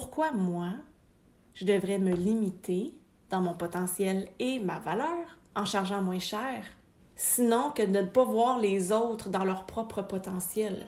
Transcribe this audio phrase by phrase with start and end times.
[0.00, 0.74] Pourquoi moi,
[1.54, 2.94] je devrais me limiter
[3.30, 6.62] dans mon potentiel et ma valeur en chargeant moins cher,
[7.16, 10.86] sinon que de ne pas voir les autres dans leur propre potentiel?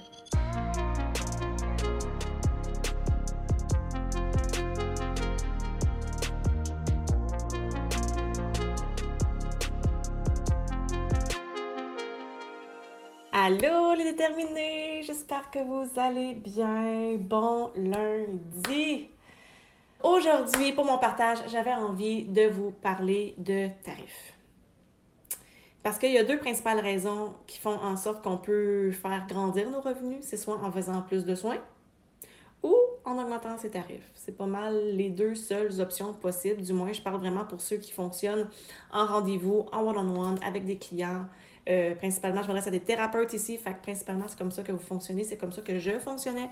[13.42, 17.14] Allô les déterminés, j'espère que vous allez bien.
[17.16, 19.08] Bon lundi.
[20.02, 24.34] Aujourd'hui, pour mon partage, j'avais envie de vous parler de tarifs.
[25.82, 29.70] Parce qu'il y a deux principales raisons qui font en sorte qu'on peut faire grandir
[29.70, 30.18] nos revenus.
[30.20, 31.62] C'est soit en faisant plus de soins
[32.62, 34.10] ou en augmentant ses tarifs.
[34.16, 36.60] C'est pas mal les deux seules options possibles.
[36.60, 38.50] Du moins, je parle vraiment pour ceux qui fonctionnent
[38.92, 41.24] en rendez-vous, en one-on-one, avec des clients
[41.68, 43.58] euh, principalement, je m'adresse à des thérapeutes ici.
[43.58, 45.24] Fait que principalement, c'est comme ça que vous fonctionnez.
[45.24, 46.48] C'est comme ça que je fonctionnais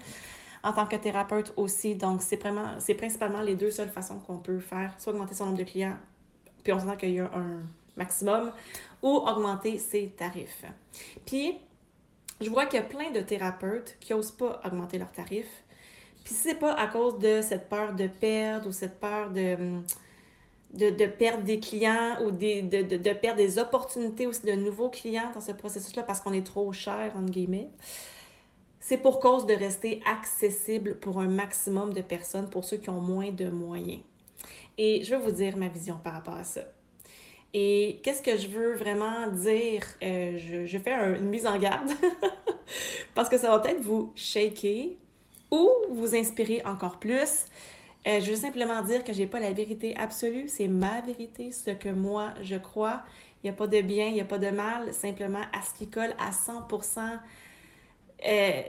[0.63, 1.95] en tant que thérapeute aussi.
[1.95, 5.47] Donc, c'est vraiment, c'est principalement les deux seules façons qu'on peut faire, soit augmenter son
[5.47, 5.97] nombre de clients,
[6.63, 7.63] puis on sent qu'il y a un
[7.97, 8.53] maximum,
[9.03, 10.65] ou augmenter ses tarifs.
[11.27, 11.59] Puis,
[12.41, 15.65] je vois qu'il y a plein de thérapeutes qui n'osent pas augmenter leurs tarifs.
[16.25, 19.57] Puis, c'est pas à cause de cette peur de perdre ou cette peur de
[20.73, 25.31] hum, de, perdre des clients ou des, de, perdre des opportunités aussi de nouveaux clients
[25.35, 27.69] dans ce processus-là parce qu'on est trop cher, entre guillemets.
[28.81, 33.01] C'est pour cause de rester accessible pour un maximum de personnes, pour ceux qui ont
[33.01, 34.01] moins de moyens.
[34.79, 36.63] Et je vais vous dire ma vision par rapport à ça.
[37.55, 39.83] Et qu'est-ce que je veux vraiment dire?
[40.03, 41.91] Euh, je, je, fais une mise en garde
[43.15, 44.91] parce que ça va peut-être vous shaker
[45.51, 47.47] ou vous inspirer encore plus.
[48.07, 51.53] Euh, je veux simplement dire que je n'ai pas la vérité absolue, c'est ma vérité,
[51.53, 53.03] ce que moi je crois.
[53.43, 55.75] Il n'y a pas de bien, il n'y a pas de mal, simplement à ce
[55.75, 57.19] qui colle à 100%.
[58.27, 58.63] Euh,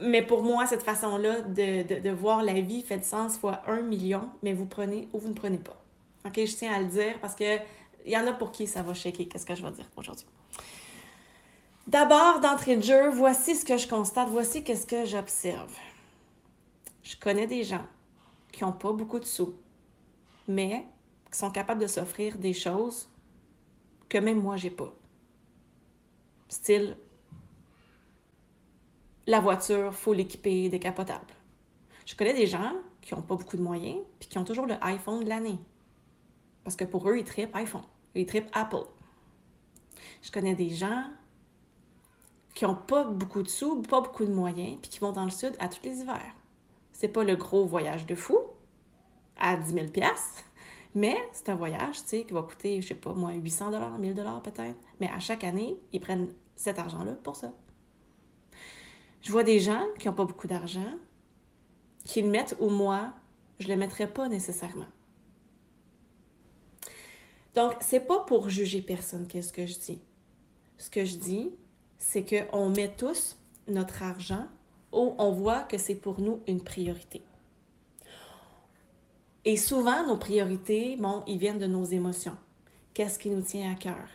[0.00, 4.28] mais pour moi, cette façon-là de, voir la vie fait de sens fois un million,
[4.42, 5.80] mais vous prenez ou vous ne prenez pas.
[6.24, 7.58] OK, je tiens à le dire parce que
[8.04, 9.28] il y en a pour qui ça va shaker.
[9.28, 10.26] Qu'est-ce que je vais dire aujourd'hui?
[11.86, 15.72] D'abord, d'entrée de jeu, voici ce que je constate, voici qu'est-ce que j'observe.
[17.04, 17.84] Je connais des gens
[18.56, 19.54] qui n'ont pas beaucoup de sous,
[20.48, 20.86] mais
[21.30, 23.06] qui sont capables de s'offrir des choses
[24.08, 24.94] que même moi, j'ai pas.
[26.48, 26.96] Style,
[29.26, 31.26] la voiture, faut l'équiper décapotable.
[32.06, 32.72] Je connais des gens
[33.02, 35.58] qui n'ont pas beaucoup de moyens, puis qui ont toujours le iPhone de l'année.
[36.64, 37.84] Parce que pour eux, ils trippent iPhone,
[38.14, 38.86] ils trippent Apple.
[40.22, 41.10] Je connais des gens
[42.54, 45.30] qui n'ont pas beaucoup de sous, pas beaucoup de moyens, puis qui vont dans le
[45.30, 46.34] sud à tous les hivers.
[46.96, 48.38] C'est pas le gros voyage de fou
[49.36, 49.86] à 10 000
[50.94, 54.14] mais c'est un voyage, tu sais, qui va coûter, je sais pas, moi, 800 1000
[54.42, 54.78] peut-être.
[54.98, 57.52] Mais à chaque année, ils prennent cet argent-là pour ça.
[59.20, 60.90] Je vois des gens qui n'ont pas beaucoup d'argent,
[62.06, 63.12] qui le mettent où moi,
[63.58, 64.88] je ne le mettrais pas nécessairement.
[67.54, 70.00] Donc, c'est pas pour juger personne qu'est-ce que je dis.
[70.78, 71.54] Ce que je dis,
[71.98, 73.36] c'est qu'on met tous
[73.68, 74.48] notre argent
[74.96, 77.22] on voit que c'est pour nous une priorité.
[79.44, 82.36] Et souvent, nos priorités, bon, ils viennent de nos émotions.
[82.92, 84.08] Qu'est-ce qui nous tient à cœur?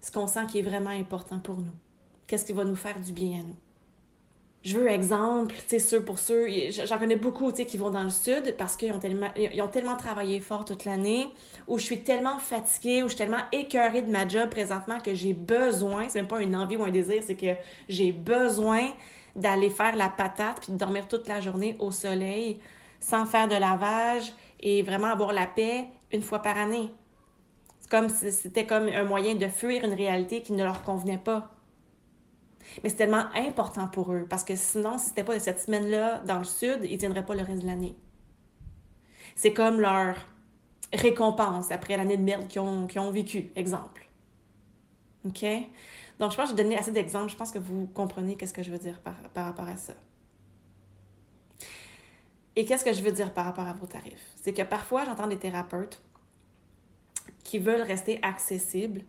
[0.00, 1.74] Ce qu'on sent qui est vraiment important pour nous.
[2.26, 3.56] Qu'est-ce qui va nous faire du bien à nous?
[4.68, 8.02] Je veux exemple, tu sais, pour ceux, j'en connais beaucoup, tu sais, qui vont dans
[8.02, 9.30] le sud parce qu'ils ont tellement,
[9.72, 11.26] tellement travaillé fort toute l'année,
[11.66, 15.14] où je suis tellement fatiguée, où je suis tellement écœurée de ma job présentement que
[15.14, 17.54] j'ai besoin, c'est même pas une envie ou un désir, c'est que
[17.88, 18.90] j'ai besoin
[19.34, 22.60] d'aller faire la patate puis de dormir toute la journée au soleil
[23.00, 26.90] sans faire de lavage et vraiment avoir la paix une fois par année.
[27.80, 31.16] C'est comme si c'était comme un moyen de fuir une réalité qui ne leur convenait
[31.16, 31.54] pas.
[32.82, 36.38] Mais c'est tellement important pour eux parce que sinon, si c'était pas cette semaine-là dans
[36.38, 37.96] le sud, ils ne tiendraient pas le reste de l'année.
[39.36, 40.16] C'est comme leur
[40.92, 44.08] récompense après l'année de merde qu'ils ont, ont vécu, exemple.
[45.24, 45.44] OK?
[46.18, 47.30] Donc, je pense que j'ai donné assez d'exemples.
[47.30, 49.14] Je pense que vous comprenez qu'est-ce que je veux dire par,
[49.44, 49.94] rapport à ça.
[52.56, 54.34] Et qu'est-ce que je veux dire par rapport à vos tarifs?
[54.42, 56.02] C'est que parfois, j'entends des thérapeutes
[57.44, 59.02] qui veulent rester accessibles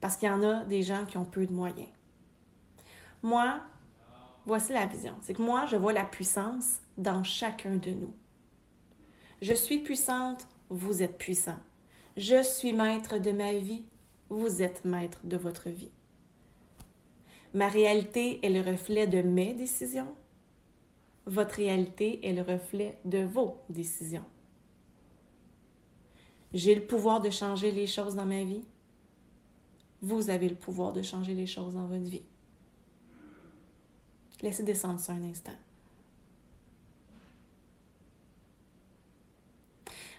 [0.00, 1.88] parce qu'il y en a des gens qui ont peu de moyens.
[3.22, 3.60] Moi,
[4.46, 5.14] voici la vision.
[5.22, 8.14] C'est que moi, je vois la puissance dans chacun de nous.
[9.42, 11.58] Je suis puissante, vous êtes puissant.
[12.16, 13.84] Je suis maître de ma vie,
[14.28, 15.92] vous êtes maître de votre vie.
[17.54, 20.14] Ma réalité est le reflet de mes décisions.
[21.26, 24.24] Votre réalité est le reflet de vos décisions.
[26.52, 28.64] J'ai le pouvoir de changer les choses dans ma vie.
[30.00, 32.24] Vous avez le pouvoir de changer les choses dans votre vie.
[34.40, 35.52] Laissez descendre ça un instant.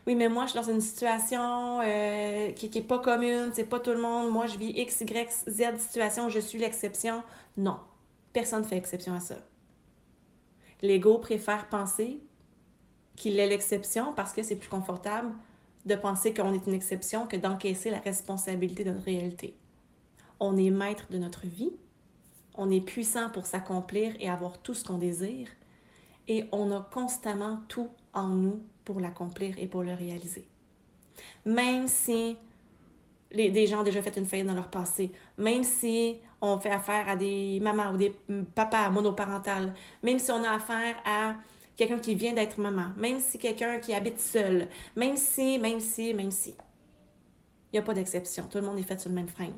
[0.07, 3.79] Oui, mais moi, je suis dans une situation euh, qui n'est pas commune, c'est pas
[3.79, 4.31] tout le monde.
[4.31, 7.23] Moi, je vis X, Y, Z situation, je suis l'exception.
[7.57, 7.77] Non,
[8.33, 9.35] personne ne fait exception à ça.
[10.81, 12.21] L'ego préfère penser
[13.15, 15.31] qu'il est l'exception parce que c'est plus confortable
[15.85, 19.55] de penser qu'on est une exception que d'encaisser la responsabilité de notre réalité.
[20.39, 21.73] On est maître de notre vie,
[22.55, 25.47] on est puissant pour s'accomplir et avoir tout ce qu'on désire,
[26.27, 30.47] et on a constamment tout en nous pour l'accomplir et pour le réaliser.
[31.45, 32.37] Même si
[33.31, 36.71] les, des gens ont déjà fait une faillite dans leur passé, même si on fait
[36.71, 38.15] affaire à des mamans ou des
[38.55, 39.73] papas monoparentales,
[40.03, 41.35] même si on a affaire à
[41.75, 46.13] quelqu'un qui vient d'être maman, même si quelqu'un qui habite seul, même si, même si,
[46.13, 46.55] même si.
[47.71, 48.45] Il n'y a pas d'exception.
[48.49, 49.51] Tout le monde est fait sur le même frein.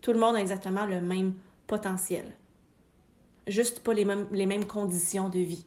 [0.00, 1.34] Tout le monde a exactement le même
[3.46, 5.66] Juste pas les mêmes, conditions de vie.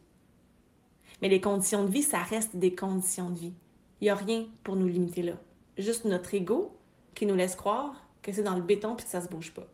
[1.20, 3.54] Mais les conditions de vie, ça reste des conditions de vie.
[4.00, 5.34] Il n'y a rien pour nous limiter là.
[5.78, 6.76] Juste notre ego
[7.14, 9.52] qui nous laisse croire que c'est dans le béton et que ça ne se bouge
[9.52, 9.66] pas.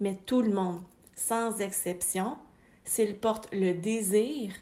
[0.00, 0.80] Mais tout le monde,
[1.14, 2.36] sans exception,
[2.84, 4.52] s'il porte le désir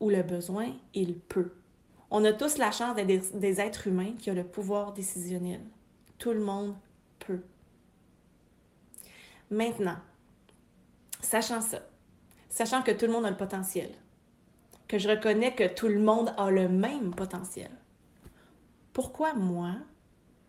[0.00, 1.52] ou le besoin, il peut.
[2.10, 5.60] On a tous la chance d'être des êtres humains qui ont le pouvoir décisionnel.
[6.18, 6.74] Tout le monde
[7.18, 7.42] peut.
[9.50, 9.96] Maintenant,
[11.20, 11.78] sachant ça,
[12.48, 13.90] sachant que tout le monde a le potentiel,
[14.88, 17.70] que je reconnais que tout le monde a le même potentiel.
[18.92, 19.74] Pourquoi moi,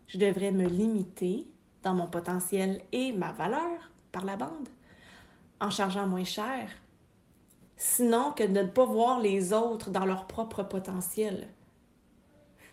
[0.08, 1.48] je devrais me limiter
[1.84, 4.70] dans mon potentiel et ma valeur par la bande
[5.60, 6.70] en chargeant moins cher,
[7.76, 11.50] sinon que de ne pas voir les autres dans leur propre potentiel?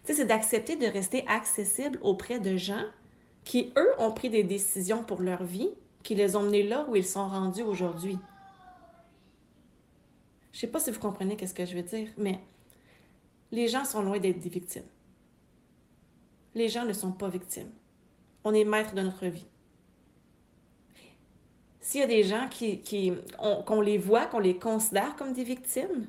[0.05, 2.85] C'est d'accepter de rester accessible auprès de gens
[3.43, 5.71] qui, eux, ont pris des décisions pour leur vie,
[6.05, 8.19] qui les ont menés là où ils sont rendus aujourd'hui.
[10.53, 12.39] Je sais pas si vous comprenez qu'est-ce que je veux dire, mais
[13.51, 14.87] les gens sont loin d'être des victimes.
[16.55, 17.71] Les gens ne sont pas victimes.
[18.45, 19.47] On est maître de notre vie.
[21.81, 23.13] S'il y a des gens qui, qui
[23.67, 26.07] qu'on les voit, qu'on les considère comme des victimes,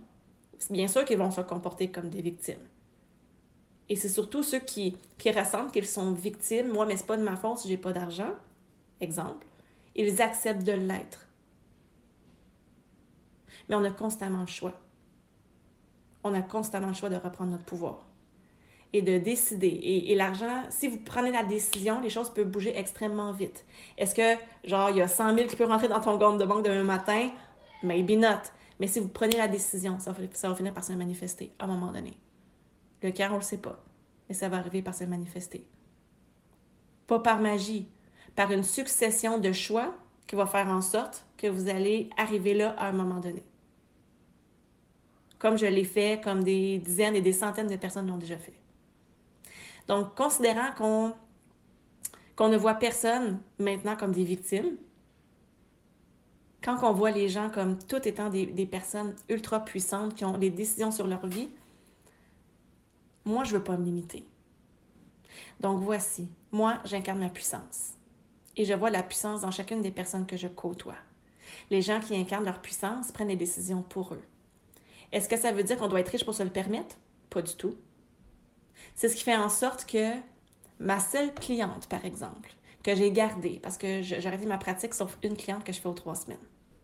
[0.60, 2.68] c'est bien sûr qu'ils vont se comporter comme des victimes.
[3.88, 6.70] Et c'est surtout ceux qui, qui ressentent qu'ils sont victimes.
[6.70, 8.32] Moi, mais c'est pas de ma faute si j'ai pas d'argent.
[9.00, 9.46] Exemple.
[9.96, 11.26] Ils acceptent de l'être
[13.68, 14.74] mais on a constamment le choix.
[16.24, 18.06] On a constamment le choix de reprendre notre pouvoir
[18.94, 19.68] et de décider.
[19.68, 23.66] Et, l'argent, si vous prenez la décision, les choses peuvent bouger extrêmement vite.
[23.98, 26.46] Est-ce que, genre, il y a 100 000 qui peuvent rentrer dans ton compte de
[26.46, 27.30] banque demain matin?
[27.84, 28.52] Maybe not.
[28.80, 31.92] Mais si vous prenez la décision, ça va, finir par se manifester à un moment
[31.92, 32.18] donné.
[33.02, 33.84] Le cœur, on le sait pas,
[34.30, 35.68] mais ça va arriver par se manifester.
[37.06, 37.90] Pas par magie,
[38.36, 39.94] par une succession de choix
[40.28, 43.44] qui va faire en sorte que vous allez arriver là à un moment donné
[45.46, 48.56] comme je l'ai fait, comme des dizaines et des centaines de personnes l'ont déjà fait.
[49.88, 50.72] Donc, considérant
[52.36, 54.78] qu'on ne voit personne maintenant comme des victimes,
[56.64, 60.38] quand on voit les gens comme tout étant des, des, personnes ultra puissantes qui ont
[60.38, 61.50] des décisions sur leur vie,
[63.24, 64.26] moi, je ne veux pas me limiter.
[65.60, 67.95] Donc, voici, moi, j'incarne ma puissance.
[68.58, 70.96] Et je vois la puissance dans chacune des personnes que je côtoie.
[71.70, 74.24] Les gens qui incarnent leur puissance prennent des décisions pour eux.
[75.12, 76.96] Est-ce que ça veut dire qu'on doit être riche pour se le permettre?
[77.30, 77.76] Pas du tout.
[78.94, 80.14] C'est ce qui fait en sorte que
[80.80, 85.18] ma seule cliente, par exemple, que j'ai gardée, parce que j'ai arrêté ma pratique sauf
[85.24, 86.38] une cliente que je fais aux trois semaines,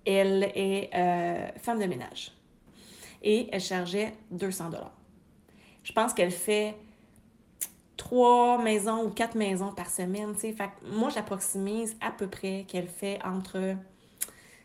[0.05, 2.31] elle est euh, femme de ménage.
[3.21, 4.97] Et elle chargeait 200 dollars.
[5.83, 6.75] Je pense qu'elle fait
[8.03, 10.33] trois maisons ou quatre maisons par semaine.
[10.91, 13.75] Moi, j'approximise à peu près qu'elle fait entre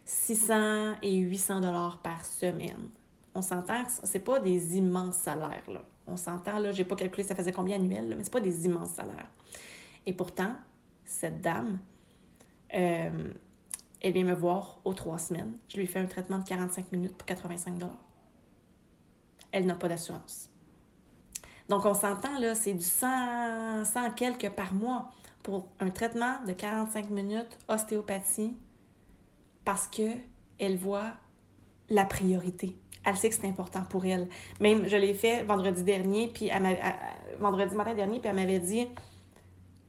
[0.05, 2.89] 600 et 800 dollars par semaine
[3.37, 5.83] on s'entend c'est pas des immenses salaires, là.
[6.07, 8.91] On s'entend, là, j'ai pas calculé ça faisait combien annuel, mais c'est pas des immenses
[8.91, 9.29] salaires.
[10.07, 10.55] Et pourtant,
[11.05, 11.79] cette dame,
[12.75, 13.33] euh,
[14.01, 15.59] elle vient me voir aux trois semaines.
[15.69, 17.83] Je lui fais un traitement de 45 minutes pour 85
[19.53, 20.49] Elle n'a pas d'assurance.
[21.69, 25.11] Donc, on s'entend, là, c'est du 100, 100 quelques par mois
[25.43, 28.57] pour un traitement de 45 minutes ostéopathie
[29.65, 30.11] parce que
[30.59, 31.13] elle voit
[31.91, 34.29] la priorité elle sait que c'est important pour elle.
[34.61, 36.77] Même, je l'ai fait vendredi dernier, puis elle
[37.39, 38.89] vendredi matin dernier, puis elle m'avait dit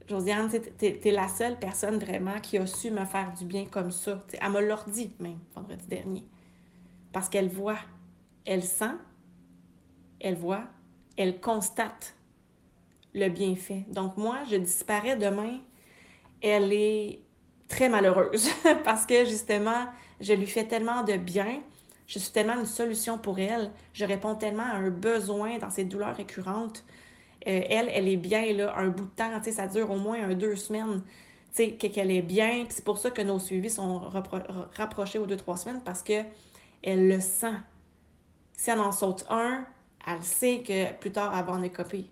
[0.08, 3.90] Josiane, tu es, la seule personne vraiment qui a su me faire du bien comme
[3.90, 4.24] ça.
[4.40, 6.24] elle me l'a dit même vendredi dernier.
[7.12, 7.78] Parce qu'elle voit,
[8.46, 8.94] elle sent,
[10.20, 10.64] elle voit,
[11.18, 12.14] elle constate
[13.12, 13.84] le bienfait.
[13.88, 15.58] Donc moi, je disparais demain,
[16.40, 17.20] elle est
[17.66, 18.48] très malheureuse
[18.84, 19.86] parce que justement,
[20.20, 21.60] je lui fais tellement de bien
[22.06, 23.70] Je suis tellement une solution pour elle.
[23.92, 26.84] Je réponds tellement à un besoin dans ses douleurs récurrentes.
[27.46, 30.34] Euh, elle, elle est bien là, un bout de temps, ça dure au moins un,
[30.34, 31.02] deux semaines
[31.54, 32.64] qu'elle est bien.
[32.68, 34.00] C'est pour ça que nos suivis sont
[34.76, 36.28] rapprochés aux deux, trois semaines parce qu'elle
[36.84, 37.56] le sent.
[38.52, 39.64] Si elle en saute un,
[40.08, 42.06] elle sait que plus tard, elle va en écoper.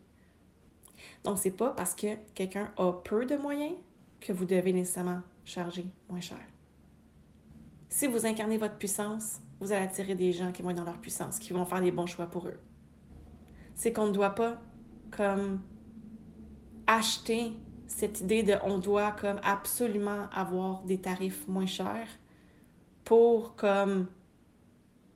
[1.24, 3.74] Donc, c'est pas parce que quelqu'un a peu de moyens
[4.20, 6.38] que vous devez nécessairement charger moins cher.
[7.88, 11.00] Si vous incarnez votre puissance, vous allez attirer des gens qui vont être dans leur
[11.00, 12.58] puissance, qui vont faire les bons choix pour eux.
[13.74, 14.60] C'est qu'on ne doit pas
[15.10, 15.62] comme
[16.86, 17.52] acheter
[17.86, 22.08] cette idée de on doit comme absolument avoir des tarifs moins chers
[23.04, 24.08] pour comme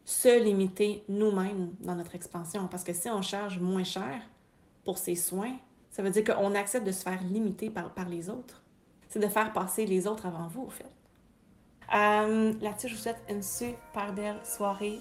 [0.04, 2.68] se limiter nous-mêmes dans notre expansion.
[2.68, 4.20] Parce que si on charge moins cher
[4.84, 5.56] pour ses soins,
[5.90, 8.62] ça veut dire qu'on accepte de se faire limiter par, par les autres.
[9.08, 10.90] C'est de faire passer les autres avant vous, au fait.
[11.94, 15.00] Euh, Là-dessus, je vous souhaite une super belle soirée.